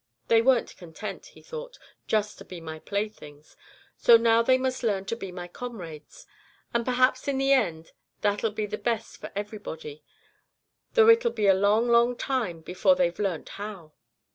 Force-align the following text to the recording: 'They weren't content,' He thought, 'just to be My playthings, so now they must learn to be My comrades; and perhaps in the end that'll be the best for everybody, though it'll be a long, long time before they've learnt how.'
'They 0.29 0.41
weren't 0.41 0.75
content,' 0.77 1.27
He 1.27 1.43
thought, 1.43 1.77
'just 2.07 2.39
to 2.39 2.43
be 2.43 2.59
My 2.59 2.79
playthings, 2.79 3.55
so 3.95 4.17
now 4.17 4.41
they 4.41 4.57
must 4.57 4.81
learn 4.81 5.05
to 5.05 5.15
be 5.15 5.31
My 5.31 5.47
comrades; 5.47 6.25
and 6.73 6.83
perhaps 6.83 7.27
in 7.27 7.37
the 7.37 7.53
end 7.53 7.91
that'll 8.21 8.49
be 8.49 8.65
the 8.65 8.79
best 8.79 9.17
for 9.21 9.31
everybody, 9.35 10.03
though 10.95 11.07
it'll 11.09 11.29
be 11.29 11.45
a 11.45 11.53
long, 11.53 11.87
long 11.87 12.15
time 12.15 12.61
before 12.61 12.95
they've 12.95 13.19
learnt 13.19 13.49
how.' 13.49 13.93